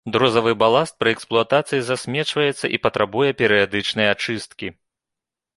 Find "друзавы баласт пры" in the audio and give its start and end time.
0.13-1.09